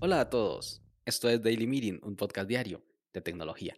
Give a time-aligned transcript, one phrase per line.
[0.00, 3.76] Hola a todos, esto es Daily Meeting, un podcast diario de tecnología.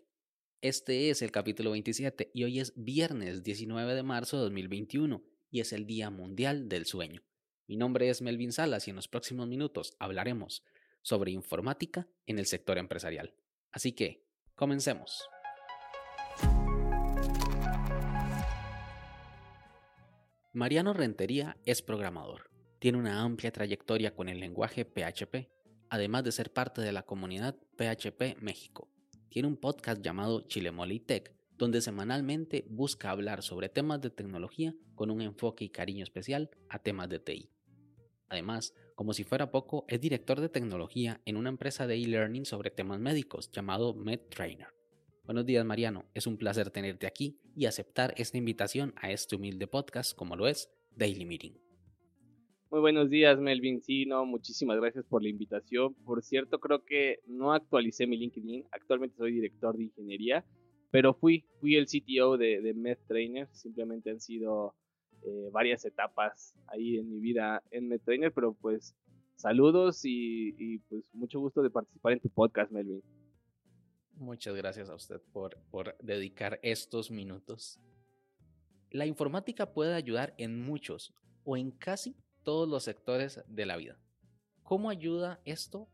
[0.60, 5.60] Este es el capítulo 27 y hoy es viernes 19 de marzo de 2021 y
[5.60, 7.22] es el Día Mundial del Sueño.
[7.68, 10.64] Mi nombre es Melvin Salas y en los próximos minutos hablaremos
[11.02, 13.34] sobre informática en el sector empresarial.
[13.70, 14.24] Así que,
[14.54, 15.28] comencemos.
[20.56, 22.48] Mariano Rentería es programador.
[22.78, 25.50] Tiene una amplia trayectoria con el lenguaje PHP,
[25.90, 28.88] además de ser parte de la comunidad PHP México.
[29.28, 35.10] Tiene un podcast llamado Chilemoli Tech, donde semanalmente busca hablar sobre temas de tecnología con
[35.10, 37.50] un enfoque y cariño especial a temas de TI.
[38.30, 42.70] Además, como si fuera poco, es director de tecnología en una empresa de e-learning sobre
[42.70, 44.75] temas médicos llamado MedTrainer.
[45.26, 49.66] Buenos días Mariano, es un placer tenerte aquí y aceptar esta invitación a este humilde
[49.66, 51.52] podcast como lo es Daily Meeting.
[52.70, 55.94] Muy buenos días Melvin, sí, no, muchísimas gracias por la invitación.
[56.04, 60.44] Por cierto, creo que no actualicé mi LinkedIn, actualmente soy director de ingeniería,
[60.92, 64.76] pero fui, fui el CTO de, de MedTrainer, simplemente han sido
[65.24, 68.94] eh, varias etapas ahí en mi vida en MedTrainer, pero pues
[69.34, 73.02] saludos y, pues mucho gusto de participar en tu podcast, Melvin.
[74.16, 75.58] Muchas gracias a usted por,
[76.00, 77.78] dedicar estos minutos.
[78.90, 81.12] La informática puede ayudar en muchos
[81.44, 83.98] o en casi todos los sectores de la vida.
[84.62, 85.88] ¿Cómo ayuda esto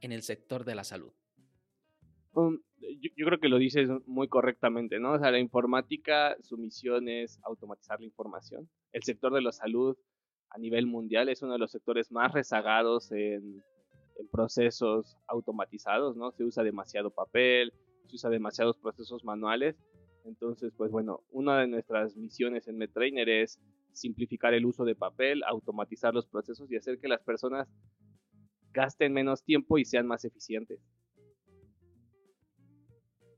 [0.00, 1.12] en el sector de la salud?
[2.32, 5.12] Um, yo, creo que lo dices muy correctamente, ¿no?
[5.12, 8.70] O sea, la informática, su misión es automatizar la información.
[8.92, 9.94] El sector de la salud
[10.48, 13.62] a nivel mundial es uno de los sectores más rezagados en,
[14.18, 16.32] en procesos automatizados, ¿no?
[16.32, 17.72] Se usa demasiado papel,
[18.08, 19.76] se usa demasiados procesos manuales.
[20.24, 23.58] Entonces, pues bueno, una de nuestras misiones en MedTrainer es
[23.92, 27.68] simplificar el uso de papel, automatizar los procesos y hacer que las personas
[28.72, 30.80] gasten menos tiempo y sean más eficientes.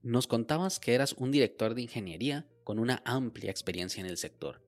[0.03, 4.63] Nos contabas que eras un director de ingeniería con una amplia experiencia en el sector.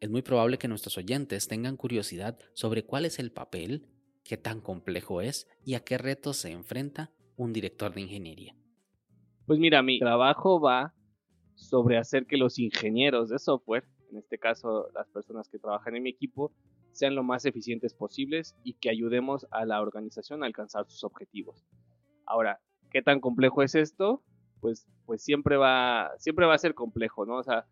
[0.00, 3.86] Es muy probable que nuestros oyentes tengan curiosidad sobre cuál es el papel,
[4.24, 8.56] qué tan complejo es y a qué retos se enfrenta un director de ingeniería.
[9.46, 10.94] Pues mira, mi trabajo va
[11.54, 16.02] sobre hacer que los ingenieros de software, en este caso las personas que trabajan en
[16.02, 16.52] mi equipo,
[16.92, 21.64] sean lo más eficientes posibles y que ayudemos a la organización a alcanzar sus objetivos.
[22.24, 24.22] Ahora, ¿qué tan complejo es esto?
[24.64, 27.36] pues, pues siempre, va, siempre va a ser complejo, ¿no?
[27.36, 27.66] O sea,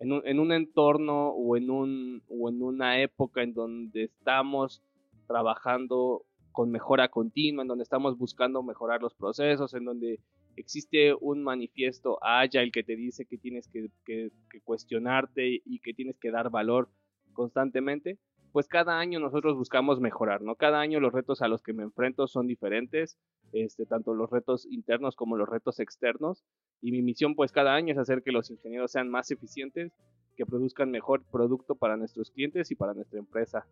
[0.00, 4.82] en un, en un entorno o en, un, o en una época en donde estamos
[5.26, 10.20] trabajando con mejora continua, en donde estamos buscando mejorar los procesos, en donde
[10.56, 15.92] existe un manifiesto agile que te dice que tienes que, que, que, cuestionarte y que
[15.92, 16.88] tienes que dar valor
[17.34, 18.18] constantemente,
[18.52, 20.54] pues cada año nosotros buscamos mejorar, ¿no?
[20.54, 23.18] Cada año los retos a los que me enfrento son diferentes,
[23.52, 26.42] este, tanto los retos internos como los retos externos,
[26.80, 29.92] y mi misión pues cada año es hacer que los ingenieros sean más eficientes,
[30.36, 33.66] que produzcan mejor producto para nuestros clientes y para nuestra empresa.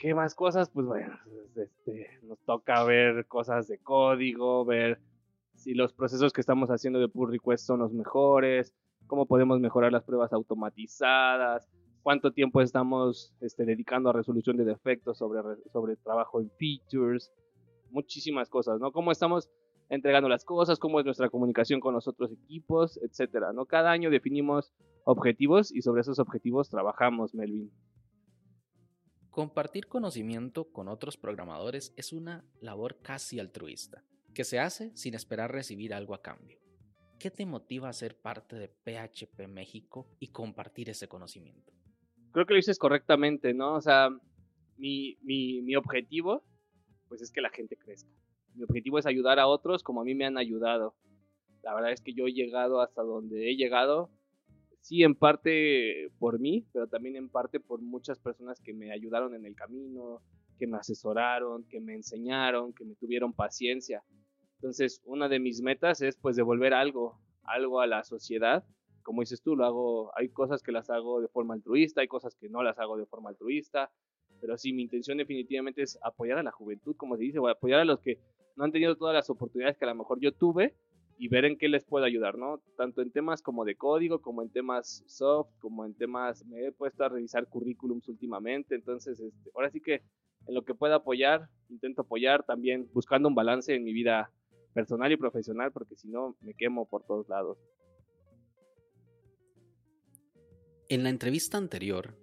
[0.00, 0.70] ¿Qué más cosas?
[0.70, 1.14] Pues bueno,
[1.56, 4.98] este, nos toca ver cosas de código, ver
[5.54, 8.74] si los procesos que estamos haciendo de pull request son los mejores,
[9.06, 11.68] cómo podemos mejorar las pruebas automatizadas,
[12.02, 17.30] cuánto tiempo estamos este, dedicando a resolución de defectos, sobre, sobre trabajo en features,
[17.90, 18.92] muchísimas cosas, ¿no?
[18.92, 19.50] Cómo estamos
[19.90, 23.66] entregando las cosas, cómo es nuestra comunicación con los otros equipos, etcétera, ¿no?
[23.66, 24.72] Cada año definimos
[25.04, 27.70] objetivos y sobre esos objetivos trabajamos, Melvin.
[29.30, 34.04] Compartir conocimiento con otros programadores es una labor casi altruista,
[34.34, 36.58] que se hace sin esperar recibir algo a cambio.
[37.18, 41.72] ¿Qué te motiva a ser parte de PHP México y compartir ese conocimiento?
[42.32, 43.74] creo que lo dices correctamente, ¿no?
[43.74, 44.10] O sea,
[44.76, 46.42] mi, mi, mi objetivo,
[47.08, 48.10] pues es que la gente crezca.
[48.54, 50.94] Mi objetivo es ayudar a otros como a mí me han ayudado.
[51.62, 54.10] La verdad es que yo he llegado hasta donde he llegado,
[54.80, 59.34] sí en parte por mí, pero también en parte por muchas personas que me ayudaron
[59.34, 60.20] en el camino,
[60.58, 64.02] que me asesoraron, que me enseñaron, que me tuvieron paciencia.
[64.56, 68.64] Entonces, una de mis metas es pues devolver algo, algo a la sociedad
[69.02, 72.34] como dices tú, lo hago, hay cosas que las hago de forma altruista, hay cosas
[72.34, 73.90] que no las hago de forma altruista,
[74.40, 77.80] pero sí, mi intención definitivamente es apoyar a la juventud, como se dice, o apoyar
[77.80, 78.18] a los que
[78.56, 80.74] no han tenido todas las oportunidades que a lo mejor yo tuve
[81.20, 82.62] y ver en qué les puedo ayudar, ¿no?
[82.78, 86.72] Tanto en temas como de código, como en temas soft, como en temas, me he
[86.72, 90.00] puesto a revisar currículums últimamente, entonces, este, ahora sí que
[90.46, 94.32] en lo que pueda apoyar, intento apoyar también buscando un balance en mi vida
[94.72, 97.58] personal y profesional, porque si no, me quemo por todos lados.
[100.88, 102.16] En la entrevista anterior,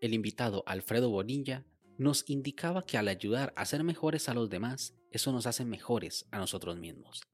[0.00, 1.66] el invitado Alfredo Bonilla
[1.98, 6.26] nos indicaba que al ayudar a ser mejores a los demás, eso nos hace mejores
[6.30, 7.29] a nosotros mismos.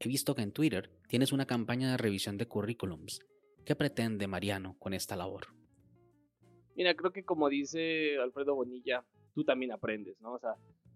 [0.00, 3.20] He visto que en Twitter tienes una campaña de revisión de currículums.
[3.64, 5.46] ¿Qué pretende Mariano con esta labor?
[6.76, 9.04] Mira, creo que como dice Alfredo Bonilla,
[9.34, 10.34] tú también aprendes, ¿no?
[10.34, 10.54] O sea,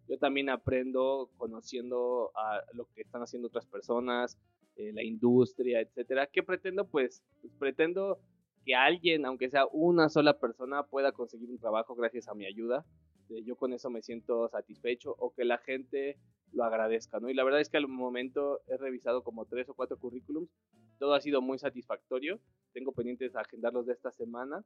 [0.09, 4.39] yo también aprendo conociendo a lo que están haciendo otras personas,
[4.77, 6.29] eh, la industria, etcétera.
[6.29, 6.87] ¿Qué pretendo?
[6.87, 8.21] Pues, pues, pretendo
[8.65, 12.87] que alguien, aunque sea una sola persona, pueda conseguir un trabajo gracias a mi ayuda.
[13.29, 16.19] Eh, yo con eso me siento satisfecho o que la gente
[16.53, 17.31] lo agradezca, ¿no?
[17.31, 20.51] Y la verdad es que al momento he revisado como tres o cuatro currículums,
[20.99, 22.41] todo ha sido muy satisfactorio,
[22.73, 24.65] tengo pendientes de agendarlos de esta semana,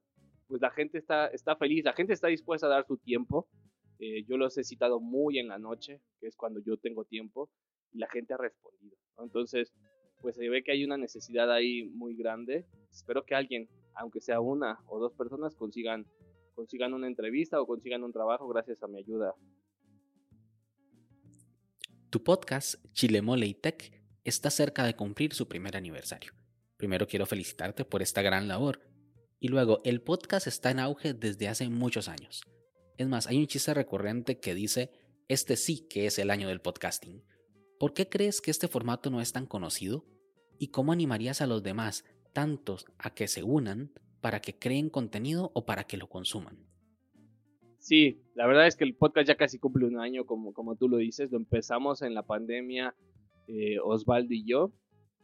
[0.48, 3.48] pues la gente está, está feliz, la gente está dispuesta a dar su tiempo,
[3.98, 7.50] eh, yo los he citado muy en la noche, que es cuando yo tengo tiempo,
[7.92, 8.96] y la gente ha respondido.
[9.18, 9.72] Entonces,
[10.20, 12.66] pues se ve que hay una necesidad ahí muy grande.
[12.90, 16.06] Espero que alguien, aunque sea una o dos personas, consigan,
[16.54, 19.34] consigan una entrevista o consigan un trabajo gracias a mi ayuda.
[22.08, 23.92] Tu podcast, Chile Mole y Tech,
[24.22, 26.32] está cerca de cumplir su primer aniversario.
[26.76, 28.80] Primero quiero felicitarte por esta gran labor.
[29.40, 32.42] Y luego, el podcast está en auge desde hace muchos años.
[32.96, 34.92] Es más, hay un chiste recurrente que dice,
[35.26, 37.24] este sí que es el año del podcasting.
[37.80, 40.06] ¿Por qué crees que este formato no es tan conocido?
[40.60, 45.50] ¿Y cómo animarías a los demás, tantos, a que se unan para que creen contenido
[45.54, 46.65] o para que lo consuman?
[47.86, 50.88] Sí, la verdad es que el podcast ya casi cumple un año, como, como tú
[50.88, 51.30] lo dices.
[51.30, 52.96] Lo empezamos en la pandemia,
[53.46, 54.72] eh, Osvaldo y yo,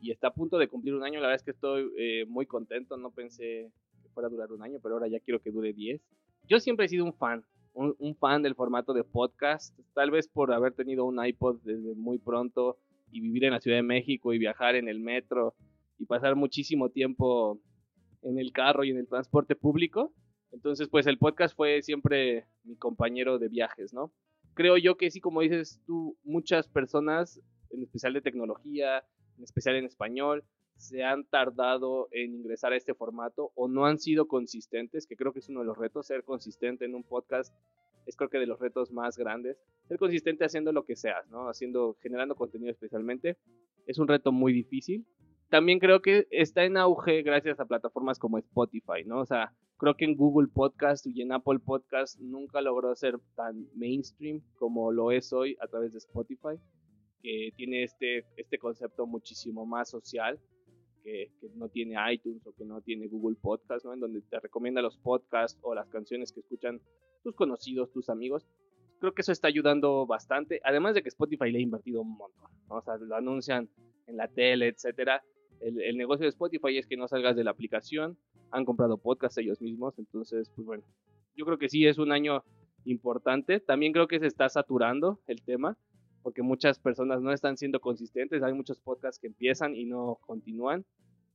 [0.00, 1.14] y está a punto de cumplir un año.
[1.18, 2.96] La verdad es que estoy eh, muy contento.
[2.96, 6.00] No pensé que fuera a durar un año, pero ahora ya quiero que dure 10.
[6.46, 7.44] Yo siempre he sido un fan
[7.74, 12.18] un, fan del formato de podcast, tal vez por haber tenido un iPod desde muy
[12.18, 12.78] pronto
[13.10, 15.56] y vivir en la Ciudad de México y viajar en el metro
[15.98, 17.60] y pasar muchísimo tiempo
[18.22, 20.12] en el carro y en el transporte público.
[20.52, 24.12] Entonces, pues el podcast fue siempre mi compañero de viajes, ¿no?
[24.54, 27.40] Creo yo que sí, como dices tú, muchas personas,
[27.70, 29.04] en especial de tecnología,
[29.38, 30.44] en especial en español,
[30.76, 35.32] se han tardado en ingresar a este formato o no han sido consistentes, que creo
[35.32, 37.54] que es uno de los retos, ser consistente en un podcast
[38.06, 41.48] es creo que de los retos más grandes, ser consistente haciendo lo que seas, ¿no?
[41.48, 43.36] Haciendo, generando contenido especialmente,
[43.86, 45.06] es un reto muy difícil.
[45.52, 49.20] También creo que está en auge gracias a plataformas como Spotify, ¿no?
[49.20, 53.68] O sea, creo que en Google Podcast y en Apple Podcast nunca logró ser tan
[53.74, 56.58] mainstream como lo es hoy a través de Spotify,
[57.20, 60.40] que tiene este, este concepto muchísimo más social
[61.04, 63.92] que, no tiene iTunes o que no tiene Google Podcast, ¿no?
[63.92, 66.80] En donde te recomienda los podcasts o las canciones que escuchan
[67.22, 68.48] tus conocidos, tus amigos.
[69.00, 72.50] Creo que eso está ayudando bastante, además de que Spotify le ha invertido un montón,
[72.70, 72.76] ¿no?
[72.76, 73.68] O sea, lo anuncian
[74.06, 75.22] en la tele, etcétera.
[75.62, 78.18] El, negocio de Spotify es que no salgas de la aplicación,
[78.50, 80.82] han comprado podcasts ellos mismos, entonces, pues bueno,
[81.36, 82.42] yo creo que sí es un año
[82.84, 83.60] importante.
[83.60, 85.76] También creo que se está saturando el tema
[86.22, 90.84] porque muchas personas no están siendo consistentes, hay muchos podcasts que empiezan y no continúan.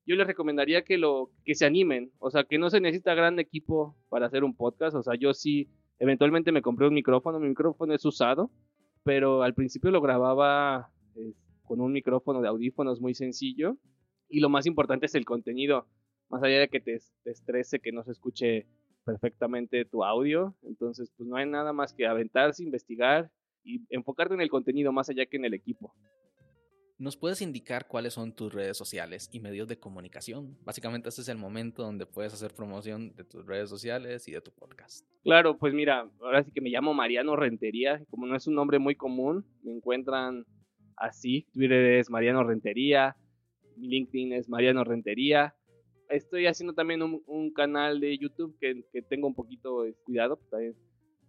[0.06, 3.38] Yo les recomendaría que lo que se animen, o sea, que no se necesita gran
[3.39, 5.69] equipo para hacer un podcast, o sea, yo sí
[6.00, 8.50] eventualmente me compré un micrófono, mi micrófono es usado,
[9.03, 11.33] pero al principio lo grababa eh,
[11.63, 13.77] con un micrófono de audífonos muy sencillo
[14.29, 15.88] y lo más importante es el contenido,
[16.29, 18.68] más allá de que te, te estrese que no se escuche
[19.06, 23.31] perfectamente tu audio, entonces pues no hay nada más que aventarse, investigar
[23.63, 25.94] y enfocarte en el contenido más allá que en el equipo.
[26.99, 30.57] ¿Nos puedes indicar cuáles son tus redes sociales y medios de comunicación?
[30.66, 34.42] Básicamente este es el momento donde puedes hacer promoción de tus redes sociales y de
[34.42, 35.06] tu podcast.
[35.23, 38.80] Claro, pues mira, ahora sí que me llamo Mariano Rentería, como no es un nombre
[38.80, 40.45] muy común, me encuentran
[40.95, 43.16] así, Twitter es Mariano Rentería,
[43.79, 45.55] LinkedIn es Mariano Rentería.
[46.09, 50.75] Estoy haciendo también un, canal de YouTube que, tengo un poquito cuidado, también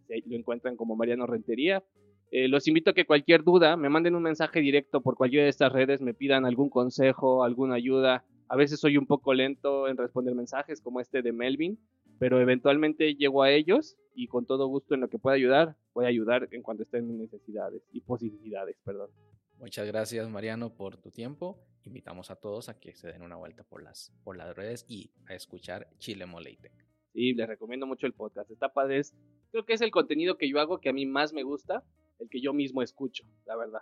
[0.09, 1.83] lo encuentran como Mariano Rentería.
[2.31, 5.51] Eh, los invito a que cualquier duda me manden un mensaje directo por cualquiera de
[5.51, 8.25] estas redes, me pidan algún consejo, alguna ayuda.
[8.49, 11.79] A veces soy un poco lento en responder mensajes como este de Melvin,
[12.19, 16.05] pero eventualmente llego a ellos y con todo gusto en lo que pueda ayudar, voy
[16.05, 19.11] a ayudar en cuanto estén mis necesidades y posibilidades, perdón.
[19.59, 21.59] Muchas gracias Mariano por tu tiempo.
[21.85, 25.11] Invitamos a todos a que se den una vuelta por las, por las redes y
[25.27, 26.71] a escuchar Chile Moleite.
[27.13, 28.49] Sí, les recomiendo mucho el podcast.
[28.51, 29.03] Está padre.
[29.51, 31.83] Creo que es el contenido que yo hago que a mí más me gusta
[32.21, 33.81] el que yo mismo escucho, la verdad.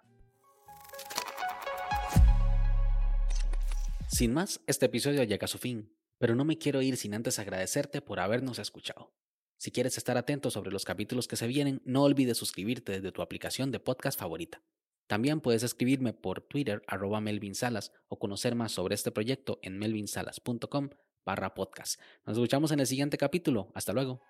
[4.09, 7.38] Sin más, este episodio llega a su fin, pero no me quiero ir sin antes
[7.38, 9.12] agradecerte por habernos escuchado.
[9.59, 13.21] Si quieres estar atento sobre los capítulos que se vienen, no olvides suscribirte desde tu
[13.21, 14.62] aplicación de podcast favorita.
[15.07, 19.79] También puedes escribirme por Twitter arroba Melvin Salas o conocer más sobre este proyecto en
[19.79, 20.91] melvinsalas.com
[21.25, 22.01] barra podcast.
[22.25, 23.71] Nos escuchamos en el siguiente capítulo.
[23.75, 24.23] Hasta luego.